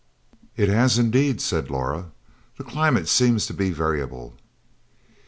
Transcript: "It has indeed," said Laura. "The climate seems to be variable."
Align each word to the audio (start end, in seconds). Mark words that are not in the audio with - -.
"It 0.57 0.67
has 0.67 0.97
indeed," 0.97 1.39
said 1.41 1.69
Laura. 1.69 2.09
"The 2.57 2.63
climate 2.63 3.07
seems 3.07 3.45
to 3.45 3.53
be 3.53 3.69
variable." 3.69 4.33